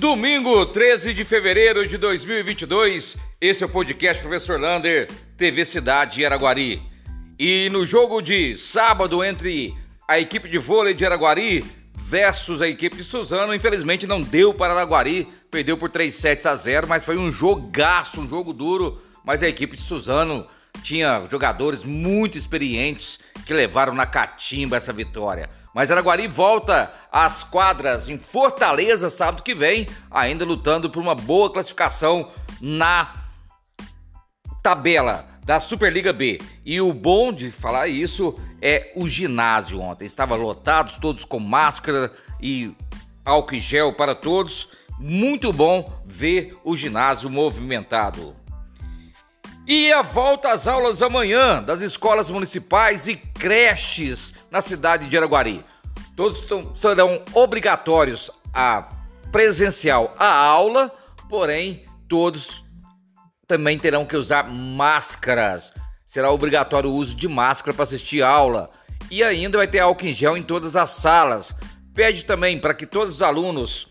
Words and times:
Domingo, 0.00 0.64
13 0.64 1.12
de 1.12 1.24
fevereiro 1.26 1.86
de 1.86 1.98
2022, 1.98 3.18
esse 3.38 3.62
é 3.62 3.66
o 3.66 3.68
podcast 3.68 4.22
Professor 4.22 4.58
Lander, 4.58 5.06
TV 5.36 5.62
Cidade 5.66 6.24
Araguari. 6.24 6.80
E 7.38 7.68
no 7.70 7.84
jogo 7.84 8.22
de 8.22 8.56
sábado 8.56 9.22
entre 9.22 9.74
a 10.08 10.18
equipe 10.18 10.48
de 10.48 10.56
vôlei 10.56 10.94
de 10.94 11.04
Araguari 11.04 11.62
versus 11.94 12.62
a 12.62 12.66
equipe 12.66 12.96
de 12.96 13.04
Suzano, 13.04 13.54
infelizmente 13.54 14.06
não 14.06 14.22
deu 14.22 14.54
para 14.54 14.72
Araguari, 14.72 15.28
perdeu 15.50 15.76
por 15.76 15.90
3 15.90 16.14
sets 16.14 16.46
a 16.46 16.56
0, 16.56 16.88
mas 16.88 17.04
foi 17.04 17.18
um 17.18 17.30
jogaço, 17.30 18.22
um 18.22 18.28
jogo 18.28 18.54
duro, 18.54 19.02
mas 19.22 19.42
a 19.42 19.48
equipe 19.50 19.76
de 19.76 19.82
Suzano 19.82 20.46
tinha 20.82 21.26
jogadores 21.30 21.84
muito 21.84 22.38
experientes 22.38 23.18
que 23.46 23.52
levaram 23.52 23.94
na 23.94 24.06
catimba 24.06 24.76
essa 24.76 24.92
vitória. 24.92 25.48
Mas 25.74 25.90
Araguari 25.90 26.26
volta 26.26 26.92
às 27.12 27.42
quadras 27.42 28.08
em 28.08 28.18
Fortaleza 28.18 29.08
sábado 29.08 29.42
que 29.42 29.54
vem, 29.54 29.86
ainda 30.10 30.44
lutando 30.44 30.90
por 30.90 31.00
uma 31.00 31.14
boa 31.14 31.52
classificação 31.52 32.30
na 32.60 33.12
tabela 34.62 35.28
da 35.44 35.60
Superliga 35.60 36.12
B. 36.12 36.40
E 36.64 36.80
o 36.80 36.92
bom 36.92 37.32
de 37.32 37.50
falar 37.50 37.88
isso 37.88 38.38
é 38.60 38.92
o 38.96 39.08
ginásio 39.08 39.80
ontem. 39.80 40.04
Estava 40.04 40.34
lotados, 40.34 40.96
todos 40.98 41.24
com 41.24 41.38
máscara 41.38 42.12
e 42.40 42.72
álcool 43.24 43.54
em 43.54 43.60
gel 43.60 43.92
para 43.92 44.14
todos. 44.14 44.68
Muito 44.98 45.52
bom 45.52 46.02
ver 46.04 46.56
o 46.64 46.76
ginásio 46.76 47.30
movimentado. 47.30 48.39
E 49.72 49.92
a 49.92 50.02
volta 50.02 50.50
às 50.50 50.66
aulas 50.66 51.00
amanhã 51.00 51.62
das 51.62 51.80
escolas 51.80 52.28
municipais 52.28 53.06
e 53.06 53.14
creches 53.14 54.34
na 54.50 54.60
cidade 54.60 55.06
de 55.06 55.16
Araguari. 55.16 55.64
Todos 56.16 56.44
serão 56.74 57.22
obrigatórios 57.32 58.32
a 58.52 58.88
presencial 59.30 60.12
a 60.18 60.26
aula, 60.26 60.92
porém 61.28 61.84
todos 62.08 62.64
também 63.46 63.78
terão 63.78 64.04
que 64.04 64.16
usar 64.16 64.50
máscaras. 64.50 65.72
Será 66.04 66.32
obrigatório 66.32 66.90
o 66.90 66.96
uso 66.96 67.14
de 67.14 67.28
máscara 67.28 67.72
para 67.72 67.84
assistir 67.84 68.24
a 68.24 68.28
aula. 68.28 68.70
E 69.08 69.22
ainda 69.22 69.56
vai 69.56 69.68
ter 69.68 69.78
álcool 69.78 70.06
em 70.06 70.12
gel 70.12 70.36
em 70.36 70.42
todas 70.42 70.74
as 70.74 70.90
salas. 70.90 71.54
Pede 71.94 72.24
também 72.24 72.58
para 72.58 72.74
que 72.74 72.86
todos 72.86 73.14
os 73.14 73.22
alunos 73.22 73.86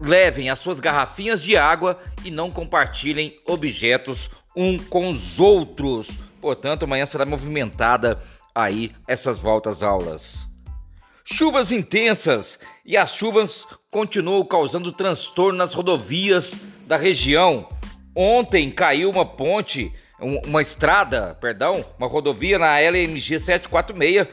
levem 0.00 0.48
as 0.48 0.60
suas 0.60 0.80
garrafinhas 0.80 1.42
de 1.42 1.58
água 1.58 2.00
e 2.24 2.30
não 2.30 2.50
compartilhem 2.50 3.38
objetos 3.46 4.30
um 4.56 4.78
com 4.78 5.10
os 5.10 5.40
outros. 5.40 6.08
Portanto, 6.40 6.84
amanhã 6.84 7.06
será 7.06 7.24
movimentada 7.24 8.20
aí 8.54 8.92
essas 9.08 9.38
voltas 9.38 9.82
aulas. 9.82 10.46
Chuvas 11.24 11.72
intensas 11.72 12.58
e 12.84 12.96
as 12.96 13.14
chuvas 13.14 13.66
continuam 13.90 14.44
causando 14.44 14.92
transtorno 14.92 15.58
nas 15.58 15.72
rodovias 15.72 16.54
da 16.86 16.96
região. 16.96 17.66
Ontem 18.14 18.70
caiu 18.70 19.10
uma 19.10 19.24
ponte, 19.24 19.90
uma 20.20 20.60
estrada, 20.60 21.36
perdão, 21.40 21.84
uma 21.98 22.06
rodovia 22.06 22.58
na 22.58 22.78
LMG 22.78 23.40
746, 23.40 24.28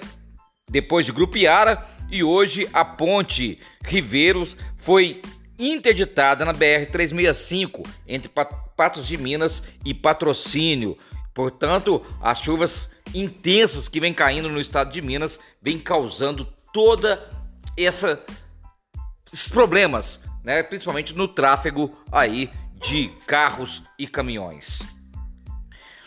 depois 0.70 1.06
de 1.06 1.12
Grupiara, 1.12 1.88
e 2.12 2.24
hoje 2.24 2.68
a 2.74 2.84
ponte 2.84 3.58
Riveiros 3.86 4.58
foi 4.78 5.22
interditada 5.70 6.44
na 6.44 6.54
BR 6.54 6.90
365 6.92 7.84
entre 8.08 8.32
Patos 8.76 9.08
de 9.08 9.18
Minas 9.18 9.62
e 9.86 9.94
Patrocínio. 9.94 10.98
Portanto, 11.34 12.04
as 12.20 12.40
chuvas 12.40 12.90
intensas 13.14 13.88
que 13.88 14.00
vem 14.00 14.14
caindo 14.14 14.50
no 14.50 14.60
estado 14.60 14.92
de 14.92 15.02
Minas 15.02 15.40
vem 15.62 15.78
causando 15.78 16.46
toda 16.74 17.30
essa 17.78 18.24
esses 19.32 19.48
problemas, 19.48 20.20
né, 20.44 20.62
principalmente 20.62 21.16
no 21.16 21.26
tráfego 21.26 21.98
aí 22.12 22.50
de 22.82 23.10
carros 23.26 23.82
e 23.98 24.06
caminhões. 24.06 24.82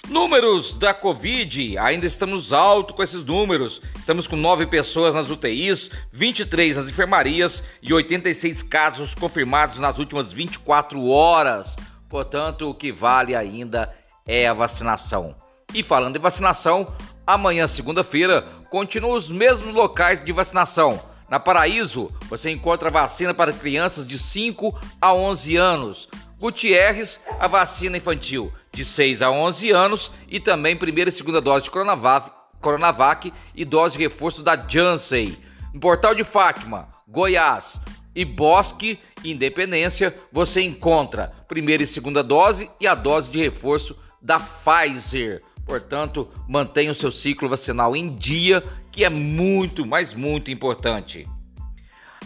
Números 0.09 0.75
da 0.75 0.93
Covid, 0.93 1.79
ainda 1.79 2.05
estamos 2.05 2.53
alto 2.53 2.93
com 2.93 3.03
esses 3.03 3.25
números. 3.25 3.81
Estamos 3.97 4.27
com 4.27 4.37
9 4.37 4.67
pessoas 4.67 5.15
nas 5.15 5.31
UTIs, 5.31 5.91
23 6.13 6.77
nas 6.77 6.89
enfermarias 6.89 7.63
e 7.83 7.93
86 7.93 8.63
casos 8.65 9.15
confirmados 9.15 9.79
nas 9.79 9.99
últimas 9.99 10.31
24 10.31 11.09
horas. 11.09 11.75
Portanto, 12.09 12.69
o 12.69 12.75
que 12.75 12.93
vale 12.93 13.35
ainda 13.35 13.95
é 14.27 14.47
a 14.47 14.53
vacinação. 14.53 15.35
E 15.73 15.83
falando 15.83 16.17
em 16.17 16.21
vacinação, 16.21 16.93
amanhã, 17.27 17.67
segunda-feira, 17.67 18.43
continuam 18.71 19.17
os 19.17 19.31
mesmos 19.31 19.75
locais 19.75 20.23
de 20.23 20.33
vacinação. 20.33 21.01
Na 21.31 21.41
Paraíso, 21.41 22.11
você 22.29 22.51
encontra 22.51 22.91
vacina 22.91 23.33
para 23.33 23.55
crianças 23.55 24.07
de 24.07 24.19
5 24.19 24.79
a 25.01 25.15
11 25.15 25.57
anos. 25.57 26.09
Gutierrez, 26.39 27.19
a 27.41 27.47
vacina 27.47 27.97
infantil 27.97 28.53
de 28.75 28.85
6 28.85 29.23
a 29.23 29.31
11 29.31 29.71
anos 29.71 30.11
e 30.29 30.41
também 30.41 30.77
primeira 30.77 31.09
e 31.09 31.13
segunda 31.13 31.41
dose 31.41 31.65
de 31.65 31.71
Coronavac, 31.71 32.31
Coronavac 32.61 33.33
e 33.55 33.65
dose 33.65 33.97
de 33.97 34.03
reforço 34.03 34.43
da 34.43 34.57
Janssen. 34.57 35.37
No 35.73 35.81
Portal 35.81 36.15
de 36.15 36.25
Fátima, 36.25 36.89
Goiás 37.07 37.81
e 38.15 38.25
Bosque 38.25 38.99
Independência, 39.25 40.15
você 40.31 40.61
encontra 40.63 41.33
primeira 41.49 41.83
e 41.83 41.87
segunda 41.87 42.23
dose 42.23 42.71
e 42.81 42.87
a 42.87 42.95
dose 42.95 43.31
de 43.31 43.41
reforço 43.41 43.97
da 44.21 44.39
Pfizer. 44.39 45.43
Portanto, 45.65 46.29
mantenha 46.49 46.93
o 46.93 46.95
seu 46.95 47.11
ciclo 47.11 47.49
vacinal 47.49 47.97
em 47.97 48.15
dia, 48.15 48.63
que 48.93 49.05
é 49.05 49.09
muito, 49.09 49.87
mas 49.87 50.13
muito 50.13 50.51
importante. 50.51 51.27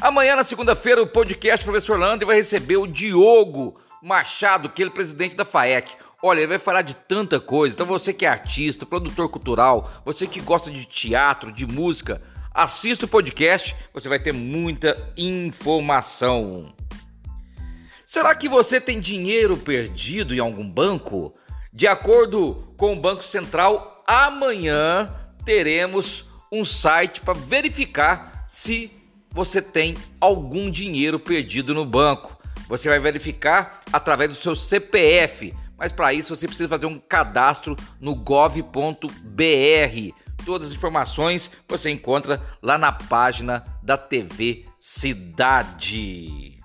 Amanhã, 0.01 0.37
na 0.37 0.45
segunda-feira, 0.45 1.03
o 1.03 1.07
podcast 1.07 1.65
Professor 1.65 1.99
Lander 1.99 2.27
vai 2.27 2.37
receber 2.37 2.77
o 2.77 2.87
Diogo 2.87 3.81
Machado, 4.03 4.69
que 4.69 4.83
é 4.83 4.87
o 4.87 4.91
presidente 4.91 5.35
da 5.35 5.45
FAEC. 5.45 5.91
Olha, 6.21 6.41
ele 6.41 6.49
vai 6.49 6.59
falar 6.59 6.83
de 6.83 6.95
tanta 6.95 7.39
coisa. 7.39 7.77
Então, 7.77 7.87
você 7.87 8.13
que 8.13 8.27
é 8.27 8.29
artista, 8.29 8.85
produtor 8.85 9.29
cultural, 9.29 10.03
você 10.05 10.27
que 10.27 10.41
gosta 10.41 10.69
de 10.69 10.85
teatro, 10.85 11.53
de 11.53 11.65
música, 11.65 12.21
assista 12.53 13.05
o 13.05 13.09
podcast, 13.09 13.77
você 13.95 14.09
vai 14.09 14.19
ter 14.19 14.33
muita 14.33 15.13
informação. 15.17 16.75
Será 18.05 18.35
que 18.35 18.49
você 18.49 18.81
tem 18.81 18.99
dinheiro 18.99 19.57
perdido 19.57 20.35
em 20.35 20.41
algum 20.41 20.69
banco? 20.69 21.35
De 21.73 21.87
acordo 21.87 22.75
com 22.77 22.95
o 22.95 23.01
Banco 23.01 23.23
Central, 23.23 24.03
amanhã 24.05 25.15
teremos 25.45 26.29
um 26.51 26.65
site 26.65 27.21
para 27.21 27.35
verificar 27.35 28.45
se 28.49 28.91
você 29.31 29.63
tem 29.63 29.95
algum 30.21 30.69
dinheiro 30.69 31.21
perdido 31.21 31.73
no 31.73 31.87
banco. 31.87 32.37
Você 32.69 32.89
vai 32.89 32.99
verificar 32.99 33.83
através 33.93 34.31
do 34.31 34.37
seu 34.37 34.57
CPF, 34.57 35.55
mas 35.79 35.93
para 35.93 36.13
isso 36.13 36.35
você 36.35 36.47
precisa 36.47 36.69
fazer 36.69 36.87
um 36.87 36.99
cadastro 36.99 37.77
no 38.01 38.15
gov.br. 38.15 38.63
Todas 40.45 40.69
as 40.69 40.75
informações 40.75 41.51
você 41.69 41.91
encontra 41.91 42.43
lá 42.63 42.77
na 42.77 42.91
página 42.91 43.63
da 43.83 43.97
TV 43.97 44.67
Cidade. 44.81 46.59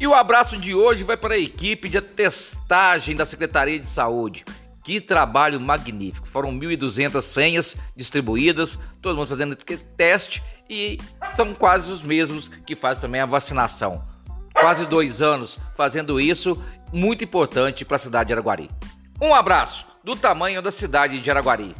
E 0.00 0.06
o 0.06 0.14
abraço 0.14 0.56
de 0.58 0.74
hoje 0.74 1.04
vai 1.04 1.16
para 1.16 1.34
a 1.34 1.38
equipe 1.38 1.88
de 1.88 2.00
testagem 2.00 3.14
da 3.14 3.24
Secretaria 3.24 3.78
de 3.78 3.88
Saúde. 3.88 4.44
Que 4.82 5.00
trabalho 5.00 5.60
magnífico! 5.60 6.26
Foram 6.26 6.52
1.200 6.58 7.22
senhas 7.22 7.76
distribuídas, 7.94 8.76
todo 9.00 9.16
mundo 9.16 9.28
fazendo 9.28 9.54
teste 9.96 10.42
e 10.68 10.98
são 11.36 11.54
quase 11.54 11.90
os 11.90 12.02
mesmos 12.02 12.48
que 12.48 12.74
fazem 12.74 13.02
também 13.02 13.20
a 13.20 13.26
vacinação. 13.26 14.04
Quase 14.52 14.84
dois 14.86 15.22
anos 15.22 15.56
fazendo 15.76 16.20
isso, 16.20 16.60
muito 16.92 17.24
importante 17.24 17.84
para 17.84 17.96
a 17.96 18.00
cidade 18.00 18.28
de 18.28 18.32
Araguari. 18.34 18.70
Um 19.20 19.34
abraço 19.34 19.86
do 20.04 20.14
tamanho 20.14 20.60
da 20.60 20.70
cidade 20.70 21.20
de 21.20 21.30
Araguari. 21.30 21.74